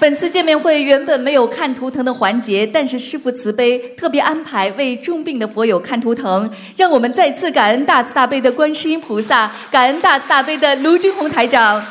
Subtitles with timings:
[0.00, 11.82] 本次见面会原本没有看图腾的环节，但是师父慈悲，特别安排为重病的佛友看图腾，让我们再次感恩大慈大悲的观世音菩萨，感恩大慈大悲的卢军红台长。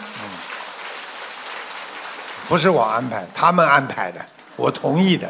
[2.47, 4.19] 不是我安排，他们安排的，
[4.57, 5.27] 我同意的。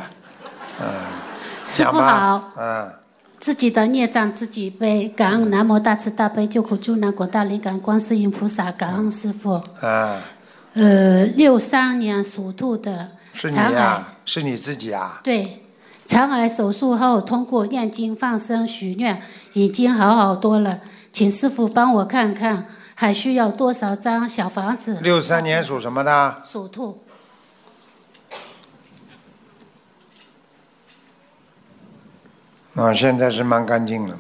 [0.82, 0.88] 嗯，
[1.64, 2.92] 师傅讲吧好，嗯，
[3.40, 9.62] 自己的孽障自己背，感恩南无大慈大悲救苦救难广大灵感观世音菩萨，感恩师傅。
[9.80, 10.18] 啊，
[10.74, 15.22] 呃，六三年属兔的是你肠癌，呀、是你自己啊？
[15.24, 15.64] 对，
[16.08, 19.22] 肠癌手术后通过念经放生许愿，
[19.54, 20.82] 已经好好多了，
[21.12, 22.66] 请师傅帮我看看
[22.96, 24.98] 还需要多少张小房子？
[25.02, 26.42] 六三年属什么的？
[26.44, 27.04] 属兔，
[32.74, 34.18] 啊，现在是蛮干净的，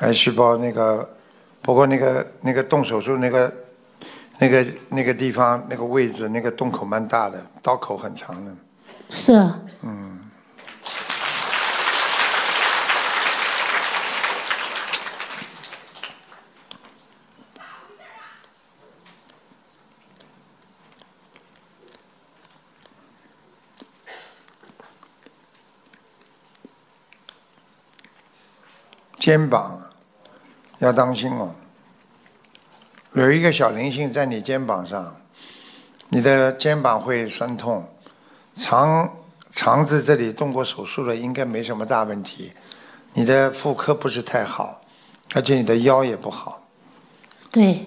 [0.00, 1.08] 癌细胞那个，
[1.62, 3.50] 不过那个那个动手术那个
[4.38, 8.52] 那个那个地方那个位置那个洞口蛮大的，刀口很长的。
[9.08, 9.32] 是。
[9.32, 10.20] 啊嗯，
[29.16, 29.80] 肩膀
[30.80, 31.54] 要当心哦，
[33.14, 35.16] 有一个小灵性在你肩膀上，
[36.08, 37.88] 你的肩膀会酸痛，
[38.56, 39.08] 肠
[39.52, 42.52] 肠子这里动过手术了，应该没什么大问题。
[43.12, 44.80] 你的妇科不是太好，
[45.32, 46.66] 而且你的腰也不好。
[47.52, 47.86] 对，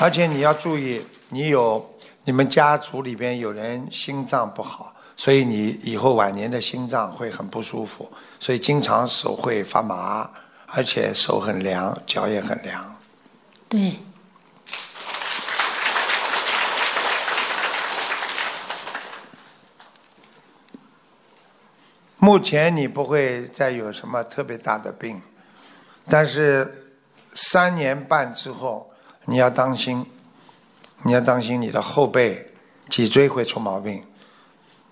[0.00, 10.30] 而且你要注意，你有你们家族里边有人心脏不好，所以你以后晚年的心脏会很不舒服，所以经常手会发麻，
[10.64, 12.96] 而且手很凉，脚也很凉。
[13.68, 13.98] 对，
[22.16, 25.20] 目前你不会再有什么特别大的病，
[26.08, 26.94] 但是
[27.34, 28.90] 三年半之后
[29.26, 30.06] 你要当心，
[31.02, 32.54] 你要当心你的后背、
[32.88, 34.02] 脊椎会出毛病。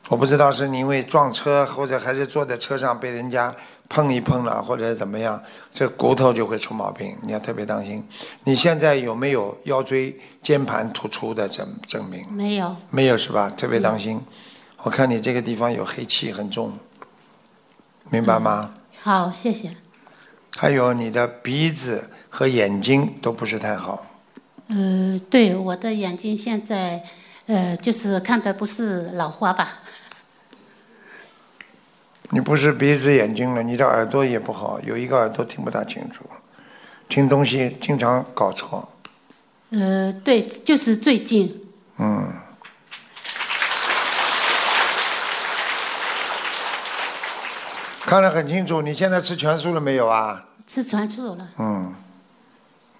[0.08, 3.54] 我不知道是因为撞车，或者还是坐在车上被人家
[3.88, 5.40] 碰一碰了，或者怎么样，
[5.72, 8.02] 这骨头就会出毛病，你要特别当心。
[8.44, 12.26] 你现在有没有腰椎间盘突出的证证明？
[12.30, 13.50] 没有，没有是吧？
[13.50, 14.18] 特别当心。
[14.82, 16.72] 我看你这个地方有黑气很重，
[18.10, 18.72] 明白吗？
[19.02, 19.70] 好，谢谢。
[20.56, 24.06] 还有你的鼻子和眼睛都不是太好，
[24.68, 27.02] 呃，对，我的眼睛现在，
[27.46, 29.80] 呃，就是看的不是老花吧？
[32.30, 36.24] 你不是鼻子眼睛了，你的耳朵也不好，有一个耳朵听不大清楚，
[37.08, 38.86] 听东西经常搞错，
[39.70, 41.64] 呃，对，就是最近，
[41.98, 42.30] 嗯。
[48.04, 50.46] 看得很清楚，你现在吃全素了没有啊？
[50.66, 51.48] 吃全素了。
[51.58, 51.94] 嗯，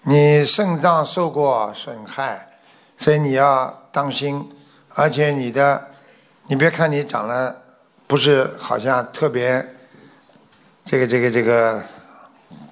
[0.03, 2.47] 你肾脏受过损害，
[2.95, 4.47] 所以你要当心。
[4.89, 5.87] 而且你的，
[6.47, 7.59] 你别看你长得
[8.09, 9.63] 不是好像特别，
[10.83, 11.79] 这个这个这个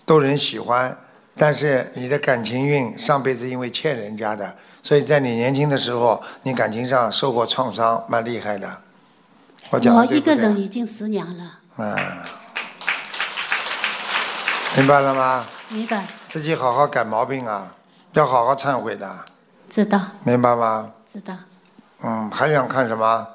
[0.04, 0.98] 逗人喜欢，
[1.36, 8.82] 但是你的感情运上辈子因为欠人家的，所以在你年轻的时候，你感情上受过创伤，蛮厉害的。
[9.70, 12.26] 我讲我一个人已经十年了，啊，
[14.76, 15.46] 明白了吗？
[15.70, 16.08] 明白？
[16.28, 17.76] 自己好好改毛病啊，
[18.14, 19.24] 要好好忏悔的，
[19.70, 20.94] 知道，明白吗？
[21.06, 21.36] 知道。
[22.02, 23.28] 嗯，还想看什么？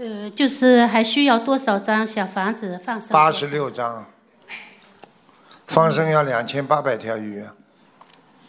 [0.00, 3.10] 呃，就是还需要多少张小房子放生？
[3.10, 4.06] 八十六张，
[5.66, 7.44] 放生要两千八百条鱼，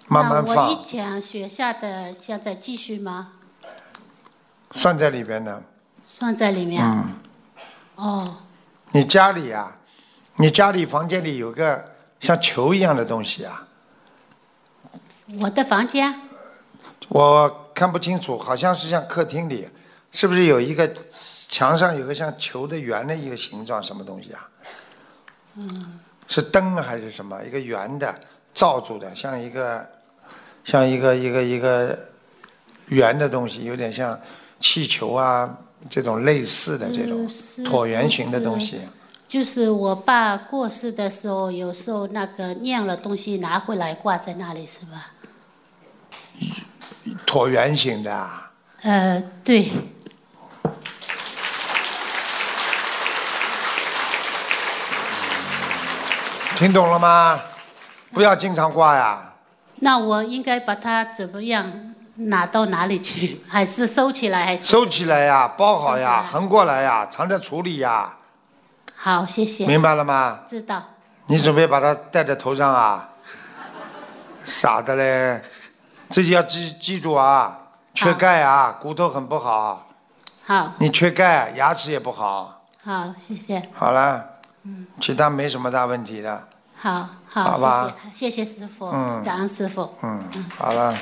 [0.07, 3.33] 慢慢那我放，以前学下的，现在继续吗？
[4.71, 5.61] 算在里边呢。
[6.05, 6.81] 算在里面。
[6.81, 7.15] 嗯，
[7.95, 8.37] 哦，
[8.91, 9.75] 你家里呀、
[10.37, 11.83] 你家里房间里有个
[12.21, 13.67] 像球一样的东西啊，
[15.41, 16.15] 我的房间
[17.09, 19.67] 我看不清楚，好像是像客厅里，
[20.13, 20.89] 是不是有一个
[21.51, 24.49] 墙上有个像球的圆的一个形状，什么东西啊？
[25.55, 25.99] 嗯，
[26.29, 27.43] 是灯还是什么？
[27.43, 28.17] 一个圆的
[28.53, 29.85] 罩住的，像一个
[30.63, 32.07] 像一个一个一个
[32.87, 34.17] 圆的东西，有点像
[34.61, 35.57] 气球啊
[35.89, 37.27] 这种类似的这种
[37.65, 38.79] 椭圆形的东西。
[39.27, 45.11] 就是我爸过世的时候，有时候那个酿了东西拿回来挂在那里，是吧？
[47.27, 48.51] 椭圆形的啊，
[48.83, 49.69] 呃，对，
[56.61, 57.41] 听懂了吗？
[58.11, 59.33] 不要经常挂呀。
[59.77, 61.65] 那我应该把它怎么样
[62.17, 63.41] 拿到哪里去？
[63.49, 64.45] 还是收起来？
[64.45, 68.13] 还是收起来呀，包好呀，横过来呀，藏在橱里呀，
[68.95, 69.65] 好，谢谢。
[69.65, 70.41] 明白了吗？
[70.45, 70.83] 知道。
[71.25, 73.09] 你准备把它戴在头上啊？
[74.43, 75.41] 傻的嘞，
[76.11, 77.57] 自己要记记住啊，
[77.95, 79.87] 缺钙啊，骨头很不好，
[80.45, 82.67] 好，你缺钙，牙齿也不好。
[82.83, 83.67] 好，谢谢。
[83.73, 84.23] 好了，
[84.99, 86.47] 其他没什么大问题的，
[86.81, 89.87] 好好好，吧谢谢，谢谢师傅，嗯感恩师傅。
[90.01, 90.97] 嗯，好了。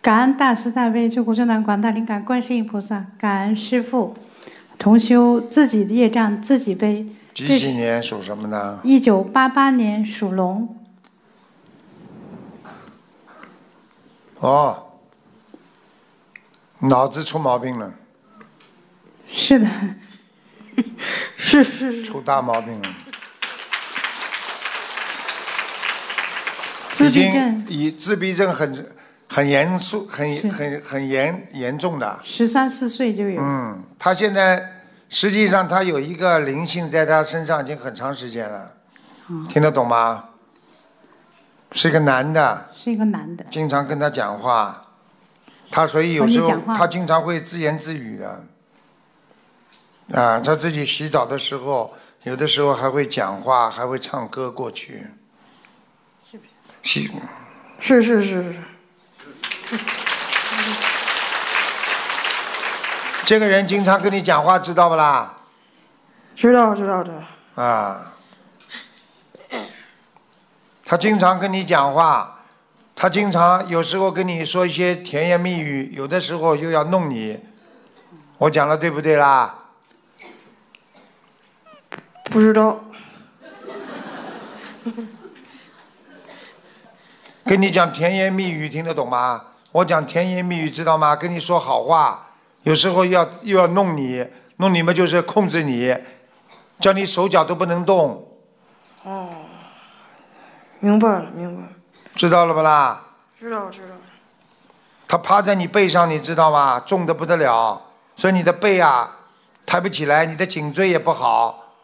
[0.00, 4.16] 感恩大慈大悲救苦救难广大灵感观世音菩萨，感恩师父，
[4.78, 7.06] 同修自己的业障自己背。
[7.34, 8.80] 几几年属什么呢？
[8.82, 10.74] 一九八八年属龙，
[14.38, 14.87] 哦，
[16.80, 17.92] 脑子出毛病了，
[19.28, 19.66] 是的，
[21.36, 22.88] 是是是，出大毛病了，
[26.92, 28.94] 自已经闭症，以自闭症很
[29.28, 32.20] 很严肃、很很很严严重的。
[32.24, 33.42] 十三四岁就有。
[33.42, 38.74] 嗯，他现在实际上他有一个灵性在他身上已经很长时间了，
[39.28, 39.46] 嗯。
[39.48, 40.26] 听得懂吗？
[41.72, 44.87] 是一个男的，是一个男的，经常跟他讲话，
[45.70, 48.44] 他所以有时候他经常会自言自语的。
[50.14, 55.06] 啊，他自己洗澡的时候，有的时候还会讲话，还会唱歌过去。
[56.82, 57.10] 洗
[57.78, 58.62] 是是是是，
[63.26, 65.34] 这个人经常跟你讲话，知道不啦？
[66.34, 67.10] 知道知道知
[67.54, 68.14] 道，啊，
[70.86, 72.37] 他经常跟你讲话，
[73.00, 77.38] 他经常有时候跟你说一些甜言蜜语，有的时候又要弄你。
[78.38, 79.66] 我讲了对不对啦？
[82.24, 82.80] 不知道
[87.44, 89.44] 跟你讲甜言蜜语，听得懂吗？
[89.70, 91.14] 我讲甜言蜜语，知道吗？
[91.14, 92.30] 跟你说好话，
[92.64, 95.96] 有时候要又要弄你，弄你们就是控制你，
[96.80, 98.26] 叫你手脚都不能动，
[99.04, 99.28] 哦
[100.80, 101.68] 明白了明白了，
[102.18, 103.00] 知道了不啦？
[103.38, 103.94] 知道知道，
[105.06, 106.80] 他趴在你背上，你知道吗？
[106.80, 107.80] 重的不得了，
[108.16, 109.18] 所以你的背啊
[109.64, 111.76] 抬不起来，你的颈椎也不好。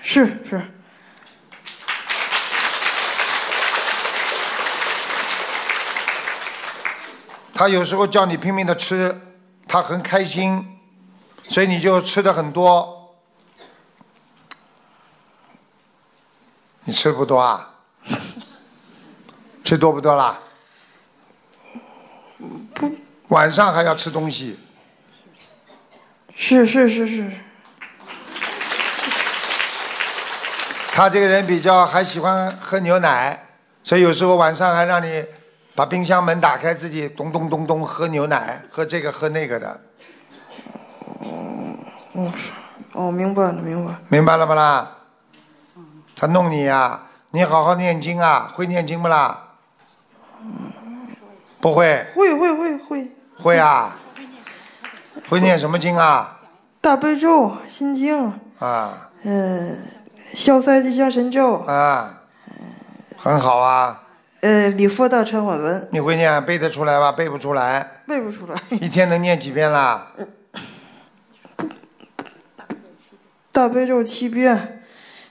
[0.00, 0.62] 是是，
[7.52, 9.20] 他有时候叫你拼命的吃，
[9.68, 10.80] 他很开心，
[11.50, 13.14] 所以你就吃的很多。
[16.84, 17.74] 你吃不多啊？
[19.68, 20.38] 吃多不多啦？
[22.72, 22.96] 不。
[23.28, 24.58] 晚上还要吃东西，
[26.34, 27.30] 是是是是，
[30.90, 33.46] 他这个人比较还喜欢喝牛奶，
[33.84, 35.22] 所以有时候晚上还让你
[35.74, 39.80] 把冰箱门打开，自己咚咚咚咚喝牛奶，喝这个喝那个的，
[42.14, 42.52] 哦是，
[42.94, 44.96] 哦明白了明白了，明白了不啦？
[46.16, 49.44] 他弄你呀、你好好念经啊，会念经不啦？
[51.60, 53.98] 不会，会会会会，会啊。
[55.28, 56.38] 会念什么经啊？
[56.80, 59.10] 大悲咒、心经，啊。
[59.24, 59.78] 嗯、
[60.32, 62.22] 消灾吉祥神咒，啊，
[63.16, 64.04] 很好啊。
[64.40, 67.10] 呃，礼佛大忏悔文，你会念背得出来吧？
[67.10, 70.12] 背不出来，背不出来，一天能念几遍啦？
[73.50, 74.84] 大悲咒七遍，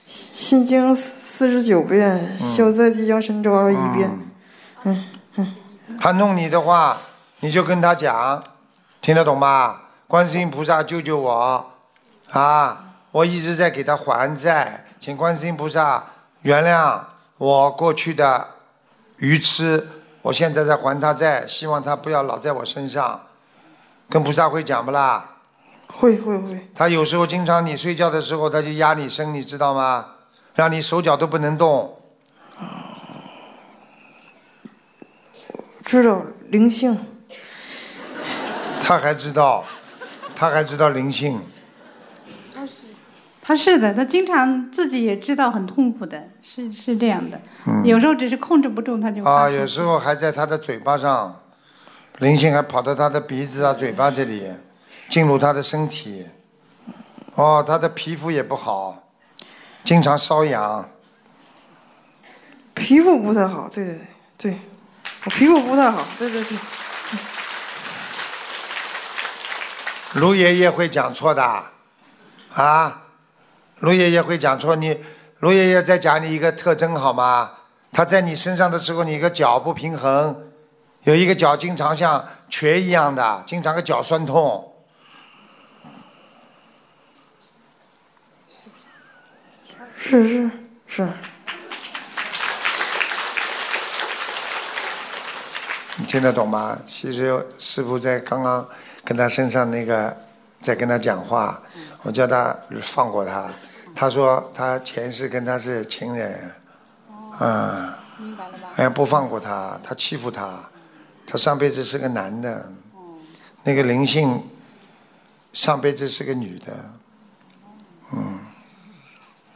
[0.06, 4.10] 心经四十九遍，消灾吉祥神咒二十一遍，
[6.00, 6.96] 他弄你的话，
[7.40, 8.42] 你就跟他讲，
[9.00, 9.82] 听得懂吧？
[10.06, 11.70] 观世音菩萨救救我，
[12.30, 12.84] 啊！
[13.10, 16.04] 我一直在给他还债，请观世音菩萨
[16.42, 17.00] 原谅
[17.36, 18.48] 我过去的
[19.16, 19.88] 愚痴，
[20.22, 23.20] 我现在在还他债，希望他不要老在我身上。
[24.08, 25.36] 跟菩萨会讲不啦？
[25.88, 30.06] 会会会，他有时候经常你睡觉的时候，他就压你身，你知道吗？
[30.54, 31.98] 让你手脚都不能动。
[35.88, 36.98] 知道灵性，
[38.78, 39.64] 他还知道，
[40.36, 41.40] 他还知道灵性。
[42.54, 42.72] 他是
[43.40, 47.40] 他是的，他经常自己也知道很痛苦的，是是这样的。
[47.84, 51.40] 有时候只是控制不住，他就嗯啊，有时候还在他的嘴巴上，
[52.18, 54.46] 灵性还跑到他的鼻子啊、嘴巴这里，
[55.08, 56.26] 进入他的身体。
[57.34, 59.08] 哦，他的皮肤也不好，
[59.84, 60.86] 经常瘙痒。
[62.74, 63.94] 皮肤不太好，对对
[64.36, 64.58] 对，对
[65.28, 66.56] 我皮肤不太好，对对对，
[70.14, 71.64] 卢爷爷会讲错的，
[72.54, 73.02] 啊，
[73.80, 74.74] 卢爷爷会讲错。
[74.74, 74.98] 你
[75.40, 77.50] 卢爷爷再讲你一个特征好吗？
[77.92, 80.34] 他在你身上的时候，你一个脚不平衡，
[81.02, 84.64] 有一个脚经常像瘸一样的，经常个脚酸痛。
[89.94, 90.50] 是是
[90.86, 91.06] 是，
[96.00, 96.78] 你听得懂吗？
[96.86, 98.66] 其实师傅在刚刚
[99.04, 100.16] 跟他身上那个
[100.62, 101.60] 在跟他讲话，
[102.02, 103.50] 我叫他放过他。
[103.96, 106.54] 他说他前世跟他是情人，
[107.40, 107.92] 嗯，
[108.76, 110.60] 哎呀不放过他，他欺负他，
[111.26, 112.70] 他上辈子是个男的，
[113.64, 114.40] 那个灵性
[115.52, 116.72] 上辈子是个女的，
[118.12, 118.38] 嗯，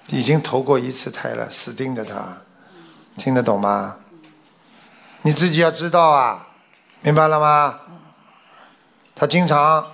[0.08, 2.36] 已经投过一次胎了，死盯着他，
[3.16, 3.96] 听得懂吗？
[5.22, 6.48] 你自己要知道啊，
[7.00, 7.78] 明白了吗？
[9.14, 9.92] 他经常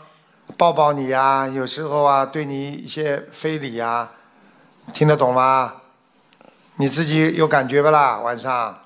[0.56, 4.11] 抱抱你呀、有时候啊对你一些非礼呀、
[4.94, 5.75] 听得懂吗？
[6.76, 8.18] 你自己有感觉不啦？
[8.20, 8.78] 晚上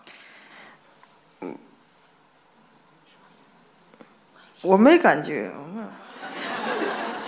[4.63, 5.53] 我没感觉，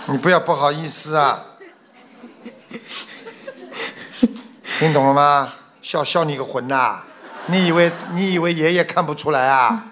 [0.07, 1.45] 你不要不好意思啊，
[4.77, 5.53] 听懂了吗？
[5.81, 7.03] 笑笑你个魂呐、
[7.47, 9.85] 你以为你以为爷爷看不出来啊？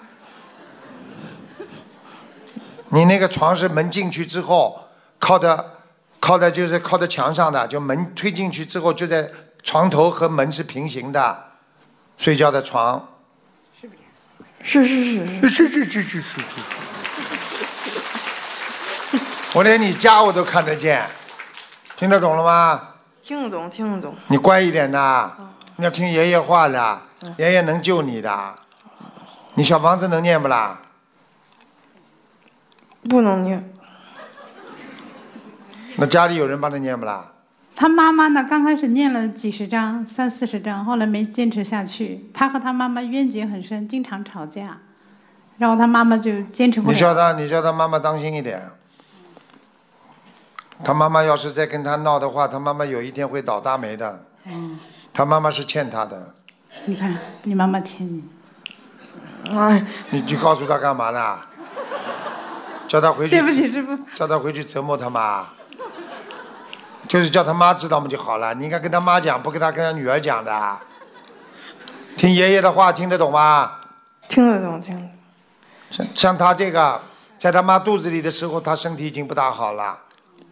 [2.90, 4.88] 你那个床是门进去之后
[5.20, 5.78] 靠的，
[6.20, 9.30] 靠的就是靠在墙上的，就门推进去之后就在
[9.64, 11.46] 床头和门是平行的，
[12.18, 13.10] 睡觉的床。
[14.62, 16.42] 是是是是，是是是是是是。
[19.54, 21.08] 我连你家我都看得见，
[21.96, 22.90] 听得懂了吗？
[23.22, 25.32] 听得懂听得懂，你乖一点呐，
[25.78, 27.02] 你要听爷爷话的，
[27.38, 28.56] 爷爷能救你的。
[29.56, 30.82] 你小房子能念不啦？
[33.10, 33.72] 不能念，
[35.98, 37.34] 那家里有人帮他念不啦？
[37.76, 42.30] 他妈妈呢，刚开始念了几十章，三四十章，后来没坚持下去。
[42.34, 44.80] 他和他妈妈冤结很深，经常吵架，
[45.58, 47.14] 然后他妈妈就坚持不你叫。
[47.14, 48.72] 他，你叫他妈妈当心一点。
[50.84, 54.26] 他妈妈要是再跟他闹的话，他妈妈有一天会倒大霉的。
[54.46, 54.80] 嗯，
[55.14, 56.36] 他妈妈是欠他的，
[56.86, 58.24] 你看你妈妈欠你，
[59.50, 61.40] 哎，你你告诉他干嘛呢？
[62.88, 63.32] 叫他回去。
[63.32, 63.98] 对不起师傅。
[64.14, 65.46] 叫他回去折磨他妈，
[67.08, 68.54] 就是叫他妈知道嘛就好了。
[68.54, 70.78] 你应该跟他妈讲，不跟他跟他女儿讲的。
[72.18, 73.80] 听爷爷的话听得懂吗？
[74.28, 75.12] 听得懂听得懂，
[75.90, 77.02] 像像他这个，
[77.38, 79.98] 在他妈肚子里的时候，他身体已经不大好了，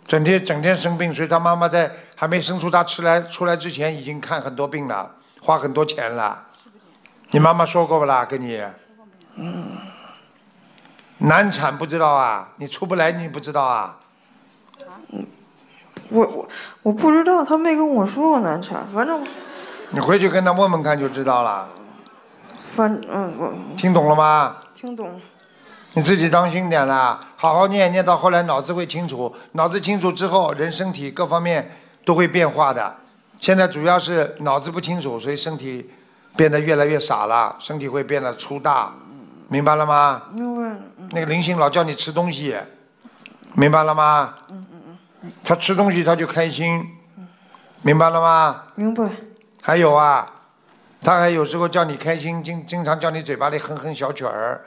[0.07, 5.11] 整天整天生病，所以他妈妈在还没生出他出来出来之前，已经看很多病了，
[5.41, 6.45] 花很多钱了。
[7.31, 8.24] 你妈妈说过不啦？
[8.24, 8.62] 跟你？
[9.36, 9.77] 嗯。
[11.17, 12.50] 难产不知道啊？
[12.57, 13.98] 你出不来你不知道啊？
[16.10, 16.48] 我我
[16.83, 19.25] 我不知道，他没跟我说过难产，反正
[19.91, 21.67] 你回去跟他问问看就知道了。
[22.75, 24.57] 反嗯我听懂了吗？
[24.74, 25.21] 听懂，
[25.93, 31.71] 你自己当心点啦，好好念，念到后来脑子会清楚，脑子清楚之后，人身体各方面
[32.03, 32.98] 都会变化的。
[33.41, 35.89] 现在主要是脑子不清楚，所以身体
[36.38, 38.93] 变得越来越傻了，身体会变得粗大，
[39.50, 40.21] 明白了吗？
[40.31, 40.79] 明白了，
[41.10, 42.55] 那个灵性老叫你吃东西，
[43.55, 44.36] 明白了吗？
[45.43, 46.86] 他吃东西他就开心，
[47.81, 48.63] 明白了吗？
[48.75, 49.10] 明白，
[49.60, 50.31] 还有啊，
[51.01, 54.62] 他还有时候叫你开心，经经常叫你嘴巴里哼哼小曲儿。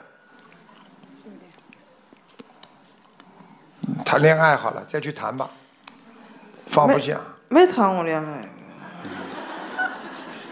[4.03, 5.49] 谈恋爱好了，再去谈吧，
[6.67, 7.17] 放不下。
[7.47, 8.41] 没谈过恋爱，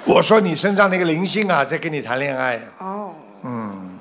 [0.06, 3.98] 我说你身上那个灵性啊，在跟你谈恋爱、哦，嗯，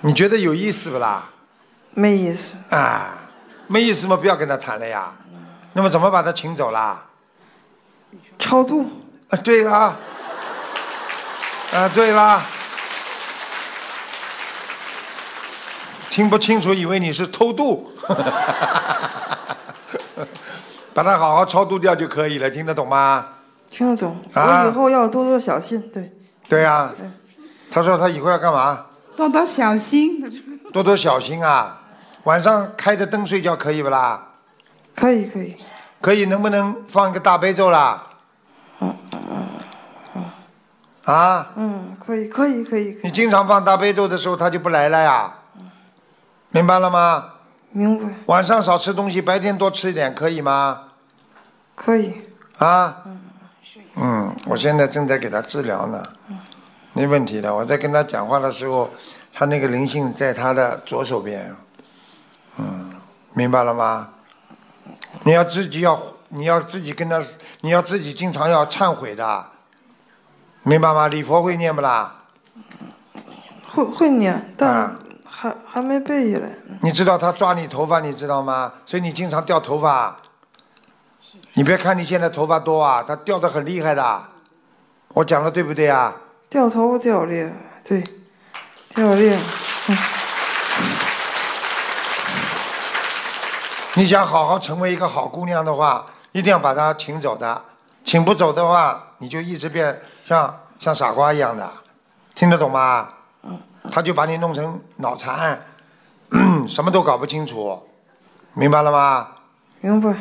[0.00, 1.30] 你觉得有意思不啦？
[1.92, 3.14] 没意思，啊，
[3.66, 5.12] 没意思嘛，不要跟他谈了呀。
[5.74, 7.04] 那么怎么把他请走啦？
[8.38, 8.90] 超度，
[9.30, 9.96] 啊，对啦，
[11.72, 12.42] 啊，对啦，
[16.10, 17.92] 听不清楚，以为你是偷渡，
[20.92, 23.24] 把它好好超度掉就可以了，听得懂吗？
[23.70, 26.12] 听得懂，啊我以后要多多小心，对，
[26.48, 27.08] 对呀、对
[27.70, 28.86] 他说他以后要干嘛？
[29.16, 30.24] 多多小心。
[30.72, 31.80] 多多小心啊！
[32.24, 34.28] 晚上开着灯睡觉可以不啦？
[34.94, 35.56] 可以可以，
[36.00, 38.04] 可以，能不能放一个大悲咒啦？
[41.04, 45.34] 啊，嗯，可以可以可以，可以你经常放大悲咒的时候，他就不来了呀。
[46.50, 47.24] 明白了吗？
[47.70, 50.84] 明白，晚上少吃东西，白天多吃一点，可以吗？
[51.74, 52.12] 可以，
[52.58, 53.02] 啊？
[53.06, 53.20] 嗯，
[54.46, 56.02] 我现在正在给他治疗呢，
[56.92, 57.54] 没问题的。
[57.54, 58.88] 我在跟他讲话的时候，
[59.34, 61.54] 他那个灵性在他的左手边，
[62.56, 62.92] 嗯，
[63.34, 64.08] 明白了吗？
[65.24, 67.22] 你要自己要，你要自己跟他，
[67.60, 69.46] 你要自己经常要忏悔的，
[70.62, 71.08] 明白吗？
[71.08, 72.24] 礼佛会念不啦？
[73.66, 76.48] 会会念，但啊还还没背下来。
[76.80, 78.72] 你知道他抓你头发，你知道吗？
[78.86, 80.16] 所以你经常掉头发。
[81.58, 84.22] 你别看你现在头发多啊，它掉的很厉害的。
[85.08, 86.14] 我讲的对不对啊？
[86.48, 88.00] 掉头发掉裂，对，
[88.94, 89.34] 掉裂。
[93.94, 97.60] 你想好好成为一个好姑娘的话，一定要把她请走的。
[98.04, 101.68] 请不走的话，你就一直变像像傻瓜一样的，
[102.36, 103.08] 听得懂吗？
[103.90, 105.60] 他就把你弄成脑残，
[106.68, 107.82] 什么都搞不清楚，
[108.52, 109.26] 明白了吗？
[109.80, 110.14] 明白？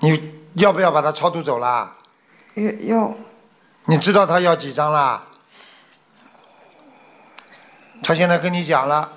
[0.00, 1.96] 你要不要把他超度走啦？
[2.54, 3.14] 要要
[3.84, 5.24] 你知道他要几张啦？
[8.02, 9.12] 他现在跟你讲了，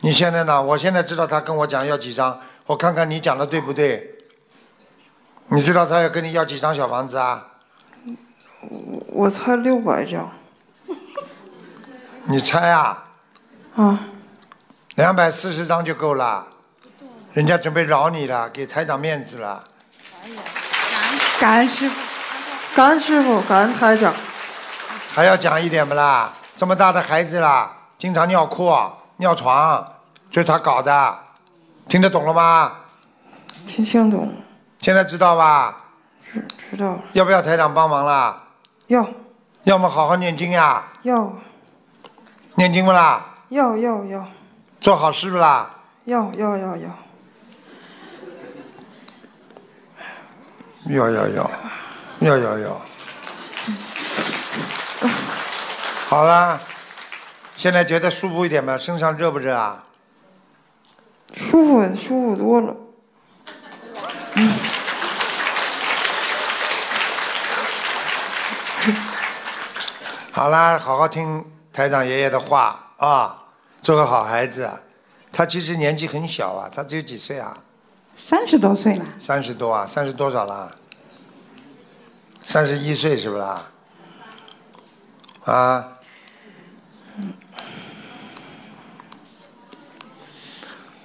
[0.00, 0.60] 你现在呢？
[0.60, 4.18] 我现在知道他跟我讲要几张，我看看你讲的对不对？
[5.48, 7.46] 你知道他要跟你要几张小房子啊？
[9.08, 10.30] 我才六百张
[12.24, 13.04] 你猜啊？
[13.76, 14.00] 啊！
[14.96, 16.46] 两百四十张就够了，
[17.32, 19.68] 人家准备饶你了，给台长面子了。
[21.40, 21.96] 感恩师傅，
[22.74, 24.12] 感恩师傅，感恩台长。
[25.14, 26.32] 还要讲一点不啦？
[26.56, 28.72] 这么大的孩子啦，经常尿裤、
[29.18, 29.84] 尿床，
[30.30, 31.18] 这是他搞的，
[31.88, 32.72] 听得懂了吗？
[33.64, 34.32] 听清懂，
[34.80, 35.76] 现在知道吧？
[36.22, 37.00] 知知道了。
[37.12, 38.42] 要不要台长帮忙啦？
[38.88, 39.06] 要
[39.64, 41.32] 要么好好念经呀，要
[42.56, 43.24] 念经不啦？
[43.48, 44.26] 要要要
[44.80, 45.70] 做好事不啦？
[46.04, 46.88] 要要要要，
[50.88, 51.50] 要要要，
[52.20, 52.80] 要要要。
[56.08, 56.58] 好啦，
[57.56, 58.78] 现在觉得舒服一点吗？
[58.78, 59.84] 身上热不热啊？
[61.34, 62.74] 舒服舒服多了。
[70.32, 73.36] 好啦，好好听台长爷爷的话啊，
[73.82, 74.70] 做个好孩子。
[75.30, 77.52] 他其实年纪很小啊，他只有几岁啊？
[78.20, 79.86] 三十多岁了，三十多啊？
[79.86, 80.74] 三十多少啦？
[82.42, 83.70] 三十一岁是不啦？
[85.44, 85.92] 啊？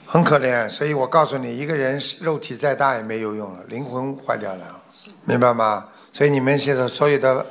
[0.08, 4.82] 很可怜，所以我告诉你，一个人肉体再大也没有用了，灵魂坏掉了，
[5.26, 5.86] 明白吗？
[6.12, 7.46] 所以你们现在所有的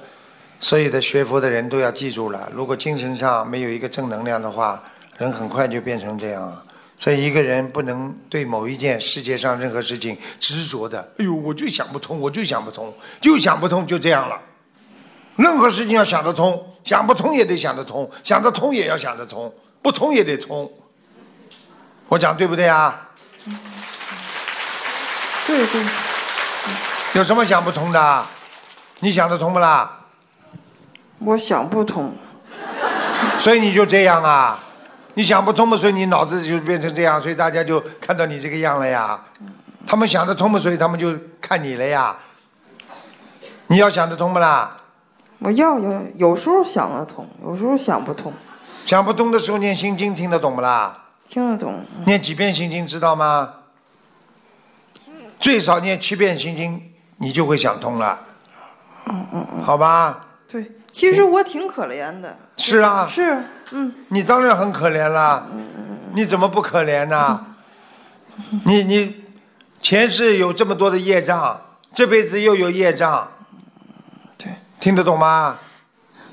[0.58, 4.82] 所有的学佛的人都要记住了，如果精神上没有一个正能量的话，
[5.18, 6.66] 人很快就变成这样。
[7.02, 14.40] 所以一个人不能对某一件世界上任何事情执着的，哎呦，我就想不通，我就想不通，就想不通，就这样了。
[15.34, 20.70] 任何事情要想得通，想不通也得想得通，想得通也要想得通，不通也得通。
[22.06, 23.10] 我讲对不对啊？
[25.44, 25.84] 对对，
[27.14, 28.26] 有什么想不通的？
[29.00, 30.04] 你想得通不啦？
[31.18, 32.14] 我想不通。
[33.40, 34.62] 所以你就这样啊？
[35.14, 39.20] 你想不通嘛，所以你脑子就变成这样，所以大家就看到你这个样了呀。
[39.86, 42.16] 他们想得通嘛，所以他们就看你了呀。
[43.66, 44.76] 你要想得通不啦？
[45.38, 48.32] 我要有，有时候想得通，有时候想不通。
[48.86, 51.06] 想不通的时候念心经听得懂不啦？
[51.28, 53.54] 听得懂，念几遍心经知道吗？
[55.38, 58.20] 最少念七遍心经，你就会想通了。
[59.06, 60.26] 嗯嗯嗯，好吧？
[60.48, 62.36] 对，其实我挺可怜的。
[62.56, 63.42] 是啊，是，
[63.72, 65.46] 嗯，你当然很可怜啦。
[66.14, 67.46] 你怎么不可怜呢？
[68.66, 69.24] 你你
[69.80, 71.60] 前世有这么多的业障，
[71.92, 73.28] 这辈子又有业障，
[74.36, 75.58] 对，听得懂吗？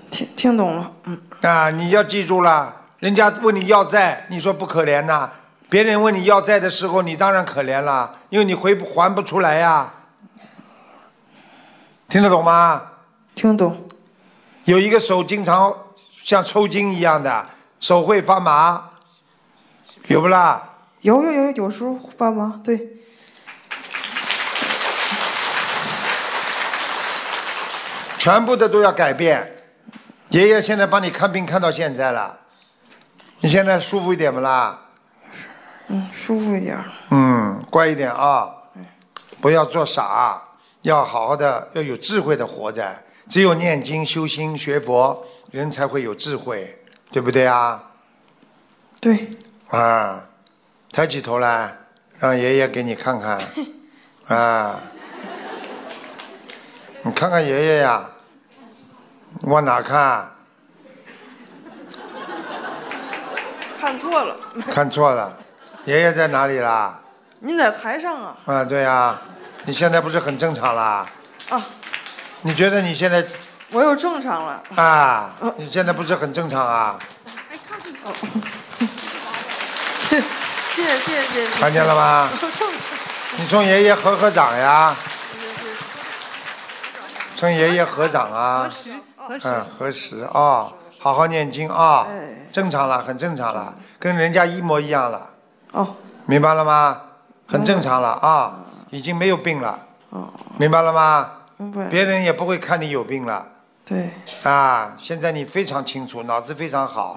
[0.10, 5.30] 听听懂了，嗯，啊，你要记住了，人家问你要债，你说不可怜呐、
[5.70, 9.94] 别人问你要债的时候，你当然可怜了，因为你回不还不出来呀、
[12.10, 12.82] 听得懂吗？
[13.34, 13.88] 听懂，
[14.66, 15.74] 有一个手经常
[16.24, 18.90] 像抽筋一样的，手会发麻，
[20.08, 20.64] 有不啦？
[21.02, 22.98] 有有有，有时候发麻，对，
[28.18, 29.56] 全部的都要改变。
[30.30, 32.38] 爷爷现在帮你看病看到现在了，
[33.40, 34.80] 你现在舒服一点不啦？
[35.88, 36.78] 嗯，舒服一点。
[37.10, 38.54] 嗯，乖一点啊，
[39.42, 40.44] 不要做傻，
[40.84, 43.04] 要好好的，要有智慧的活着。
[43.28, 46.80] 只有念经、修心、学佛，人才会有智慧，
[47.12, 47.84] 对不对啊？
[49.00, 49.30] 对，
[49.70, 50.28] 啊，
[50.92, 51.76] 抬起头来，
[52.20, 53.40] 让爷爷给你看看，
[54.28, 54.80] 啊，
[57.04, 58.12] 你看看爷爷呀，
[59.44, 60.32] 往哪看？
[63.80, 65.36] 看错了，看错了，
[65.86, 67.02] 爷爷在哪里啦？
[67.40, 68.38] 你在台上啊？
[68.46, 69.18] 啊，对呀、
[69.66, 71.10] 你现在不是很正常啦？
[71.50, 71.66] 啊，
[72.42, 73.26] 你觉得你现在
[73.72, 74.64] 我又正常了。
[74.76, 77.00] 啊，你现在不是很正常啊？
[79.98, 80.24] 谢谢
[80.70, 81.60] 谢谢谢谢。
[81.60, 82.30] 看见了吗？
[83.38, 84.96] 你冲爷爷合合掌呀，
[87.36, 88.70] 冲爷爷合掌啊，
[89.44, 90.68] 嗯，合十啊、
[91.00, 95.30] 好好念经啊、哎正常了，很正常了，跟人家一模一样了，
[95.72, 97.02] 哦明白了吗？
[97.48, 98.56] 很正常了啊，
[98.90, 99.80] 已经没有病了，
[100.10, 100.28] 哦
[100.58, 101.32] 明白了吗？
[101.58, 101.86] 明白。
[101.86, 103.48] 别人也不会看你有病了
[103.90, 104.12] 对，
[104.44, 104.96] 啊！
[105.00, 107.16] 现在你非常清楚，脑子非常好，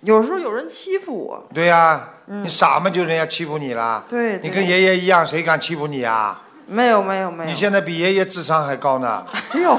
[0.00, 1.46] 有时候有人欺负我。
[1.52, 6.40] 对呀、你傻嘛就人家欺负你了，对对你跟爷爷一样，谁敢欺负你啊？
[6.66, 7.50] 没有没有没有。
[7.50, 9.78] 你现在比爷爷智商还高呢，哎呦，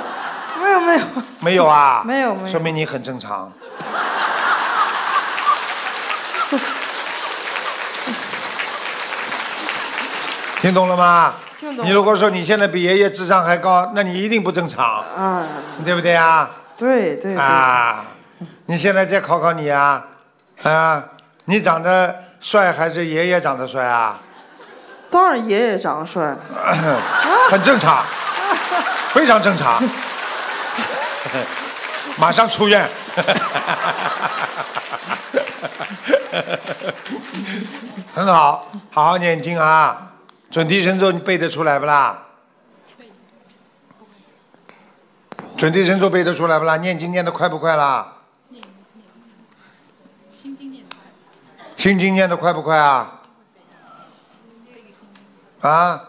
[0.62, 1.00] 没有没有。
[1.40, 2.04] 没有啊？
[2.06, 3.52] 没有没有说明你很正常。
[10.62, 11.34] 听懂了吗？
[11.60, 15.44] 听懂你如果说你现在比爷爷智商还高，那你一定不正常，啊，
[15.84, 16.52] 对不对啊？
[16.78, 17.36] 对对对。
[17.36, 18.06] 啊，
[18.68, 20.06] 你现在再考考你啊，
[20.62, 21.04] 啊，
[21.46, 24.20] 你长得帅还是爷爷长得帅啊？
[25.10, 26.38] 当然爷爷长得帅。
[27.50, 28.04] 很正常，
[29.14, 29.82] 非常正常，
[32.18, 32.88] 马上出院。
[38.14, 40.04] 很好，好好念经啊！
[40.50, 42.24] 准提神咒你背得出来不啦？
[45.58, 46.78] 准提神咒背得出来不啦？
[46.78, 48.14] 念经念得快不快啦？
[50.32, 50.56] 心
[51.98, 53.22] 经念得快不快啊？
[55.62, 56.04] 啊？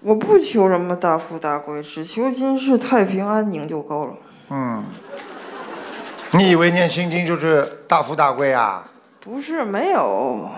[0.00, 4.14] 我不求什么大富大贵，只求今世太平安宁就够了。
[4.48, 4.84] 嗯，
[6.32, 8.88] 你以为念心经就是大富大贵啊？
[9.20, 10.48] 不是没有，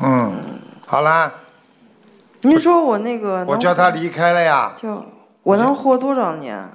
[0.00, 1.32] 嗯，好啦，
[2.42, 4.72] 您说我那个能我叫他离开了呀。
[4.76, 5.04] 就
[5.42, 6.68] 我能活多少年？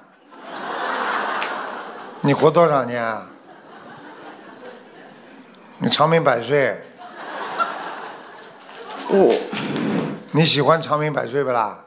[2.21, 3.27] 你活多少年啊？
[5.77, 6.81] 你长命百岁，
[9.09, 9.33] 我
[10.31, 11.79] 你喜欢长命百岁不啦？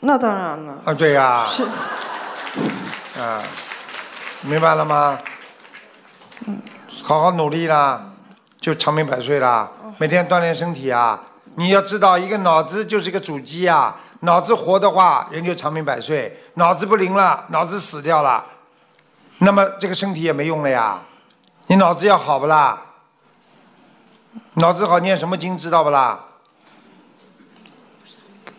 [0.00, 1.64] 那当然了，啊，对呀、是
[3.20, 3.42] 啊，
[4.42, 5.18] 明白了吗？
[7.02, 8.02] 好好努力啦，
[8.60, 9.70] 就长命百岁啦。
[9.98, 11.20] 每天锻炼身体啊！
[11.56, 18.44] 你要知道，一个脑子就是一个主机啊，脑子活的话，人就长命百岁；脑子不灵了，脑子死掉了，
[19.38, 21.00] 那么这个身体也没用了呀。
[21.66, 22.80] 你脑子要好不啦？
[24.54, 26.20] 脑子好念什么经知道不啦？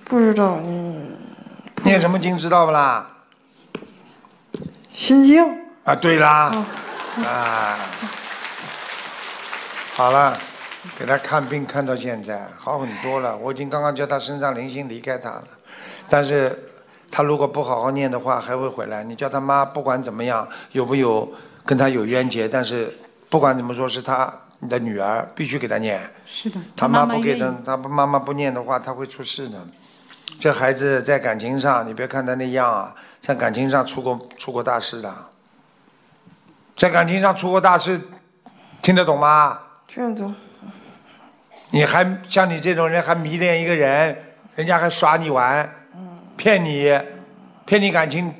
[0.03, 1.15] 不知道，嗯，
[1.83, 3.07] 念什么经知道不啦？
[4.91, 5.41] 心经
[5.85, 6.65] 啊，对啦，
[7.25, 7.77] 啊，
[9.95, 10.37] 好了，
[10.99, 13.37] 给他看病看到现在好很多了。
[13.37, 15.47] 我已经刚刚叫他身上灵性离开他了，
[16.09, 16.69] 但是
[17.09, 19.01] 他如果不好好念的话，还会回来。
[19.01, 21.31] 你叫他妈不管怎么样，有没有
[21.63, 22.93] 跟他有冤结，但是
[23.29, 26.01] 不管怎么说，是他你的女儿，必须给他念。
[26.25, 29.57] 是的，他妈妈不给他，他妈妈不念的话，他会出事的。
[30.37, 35.15] 这孩子在感情上，你别看他那样啊，在感情上出过出过大事的，
[36.75, 38.01] 在感情上出过大事，
[38.81, 39.59] 听得懂吗？
[39.87, 40.35] 听得懂？
[41.71, 44.17] 你还像你这种人还迷恋一个人，
[44.55, 45.69] 人家还耍你玩，
[46.35, 46.99] 骗你，
[47.65, 48.33] 骗你感情，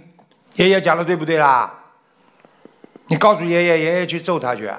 [0.55, 1.73] 爷爷讲的对不对啦？
[3.07, 4.71] 你告诉爷爷，爷爷去揍他去。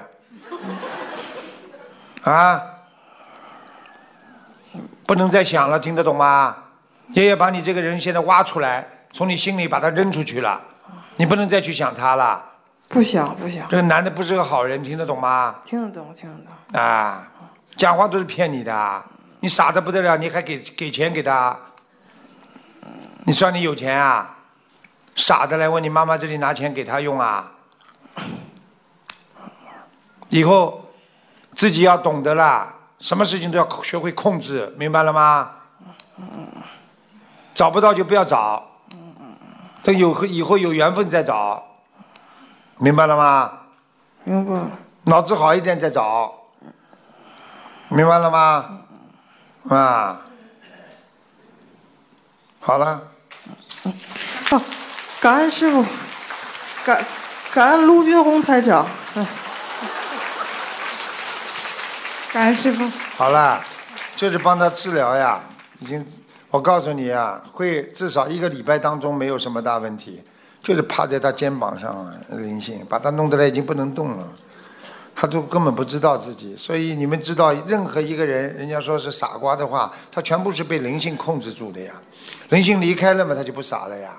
[2.23, 2.61] 啊，
[5.05, 6.55] 不能再想了，听得懂吗？
[7.09, 10.61] 爷爷把你这个人现在挖出来，从你心里把他扔出去了，
[11.15, 12.45] 你不能再去想他了。
[12.87, 15.55] 不想不想，这个男的不是个好人，听得懂吗？
[15.65, 16.81] 听得懂听得懂。
[16.81, 17.30] 啊，
[17.75, 19.03] 讲话都是骗你的，
[19.39, 21.57] 你傻的不得了，你还给给钱给他，
[23.25, 24.37] 你算你有钱啊？
[25.15, 27.51] 傻的来问你妈妈这里拿钱给他用啊？
[30.29, 30.85] 以后
[31.53, 35.51] 自己要懂得啦，什么事情都要学会控制，明白了吗？
[37.53, 38.65] 找不到就不要找，
[39.83, 41.63] 等有以后有缘分再找，
[42.77, 43.51] 明白了吗？
[44.23, 44.61] 明白。
[45.03, 46.33] 脑子好一点再找，
[47.93, 48.79] 明白了吗？
[49.67, 50.21] 啊，
[52.61, 53.01] 好了，
[54.49, 54.63] 啊，
[55.19, 55.85] 感恩师傅，
[56.85, 57.05] 感
[57.53, 58.87] 感恩卢军红台长。
[59.15, 59.27] 哎，
[62.31, 62.89] 感恩师傅。
[63.17, 63.61] 好了，
[64.15, 65.41] 就是帮他治疗呀，
[65.79, 66.07] 已经，
[66.49, 70.23] 我告诉你啊，会至少一个礼拜当中没有什么大问题，
[70.63, 74.25] 就是趴在他肩膀上啊，灵性，把他弄得来已经不能动了，
[75.21, 76.55] 他都根本不知道自己。
[76.57, 81.93] 所以你们知道，任何一个人，人家说是傻瓜的话，他全部是被灵性控制住的呀。
[82.49, 84.15] 灵性离开了嘛，他就不傻了呀。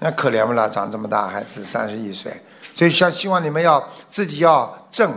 [0.00, 2.32] 那可怜不啦，长这么大孩子，三十一岁。
[2.74, 5.12] 所以像希望你们要自己要正。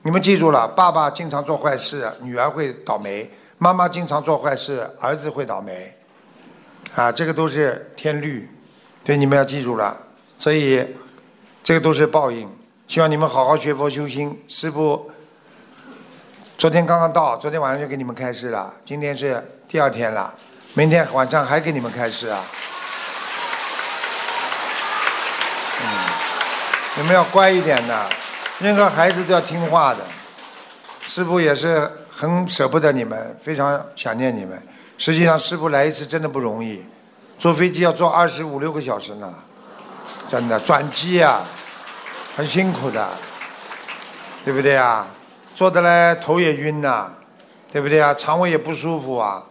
[0.00, 5.94] 你们记住了，爸爸经常做坏事，女儿会倒霉；妈妈经常做坏事，儿子会倒霉。
[6.94, 8.48] 啊，这个都是天律，
[9.04, 9.94] 对你们要记住了。
[10.38, 10.86] 所以，
[11.62, 12.48] 这个都是报应。
[12.90, 14.36] 希望你们好好学佛修心。
[14.48, 15.12] 师傅，
[16.58, 18.74] 昨天刚刚到，昨天晚上就给你们开示了。
[18.84, 20.34] 今天是第二天了，
[20.74, 22.44] 明天晚上还给你们开示啊。
[25.80, 25.86] 嗯，
[26.96, 28.10] 你们要乖一点的。
[28.58, 30.00] 任何孩子都要听话的，
[31.06, 34.60] 师傅也是很舍不得你们，非常想念你们。
[34.98, 36.84] 实际上，师傅来一次真的不容易，
[37.38, 39.32] 坐飞机要坐二十五六个小时呢，
[40.28, 41.44] 真的转机啊，
[42.40, 43.06] 很辛苦的，
[44.46, 45.06] 对不对啊？
[45.54, 47.06] 坐的嘞头也晕呐，
[47.70, 48.14] 对不对啊？
[48.14, 49.42] 肠胃也不舒服啊，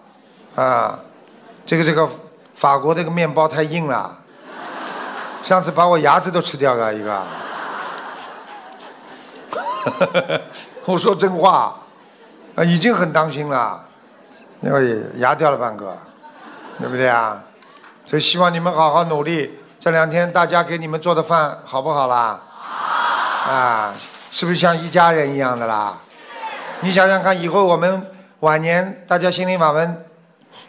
[0.55, 0.99] 啊，
[1.67, 2.09] 这个这个
[2.55, 4.17] 法国这个面包太硬了，
[5.43, 7.21] 上次把我牙齿都吃掉了一个。
[10.85, 11.79] 我说真话，
[12.55, 13.85] 啊，已经很当心了，
[14.61, 15.95] 因为牙掉了半个，
[16.79, 17.39] 对不对啊？
[18.07, 19.59] 所以希望你们好好努力。
[19.79, 22.41] 这两天大家给你们做的饭好不好啦？
[23.45, 23.95] 啊，
[24.31, 25.97] 是不是像一家人一样的啦？
[26.81, 28.05] 你想想看，以后我们
[28.41, 30.05] 晚年大家心灵法门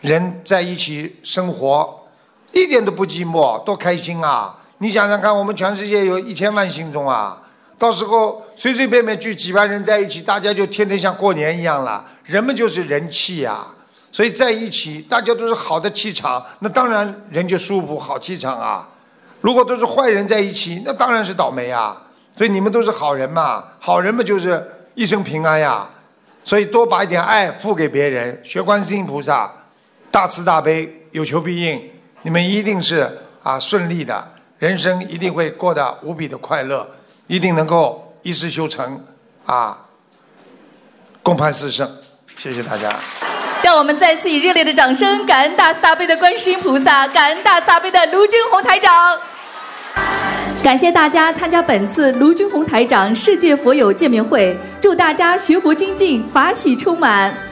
[0.00, 2.06] 人在一起生活，
[2.52, 4.56] 一点都不寂寞，多开心啊！
[4.78, 7.42] 你想想看，我们全世界有一千万信众啊。
[7.78, 12.04] 到时候随随便便聚几万人在一起，大家就天天像过年一样了。
[12.24, 13.66] 人们就是人气呀，
[14.12, 18.88] 所以在一起大家都是好的气场，那当然人就舒服，好气场啊。
[19.40, 22.00] 如果都是坏人在一起，那当然是倒霉啊。
[22.36, 25.88] 所以你们都是好人嘛，好人嘛就是一生平安呀。
[26.42, 29.52] 所以多把一点爱付给别人，学观世音菩萨，
[30.10, 31.90] 大慈大悲，有求必应，
[32.22, 36.88] 你们一定是啊顺利的，人生一定会过得无比的快乐。
[37.26, 39.04] 一定能够一世修成，
[39.46, 39.86] 啊，
[41.22, 41.88] 共攀四圣，
[42.34, 42.92] 谢谢大家。
[43.62, 49.16] 让我们再次以热烈的掌声，感恩大慈大悲的观世音菩萨，感恩大慈大悲的卢军宏台长。
[50.62, 57.49] 感谢大家参加本次卢军宏台长世界佛友见面会，祝大家学佛精进，法喜充满。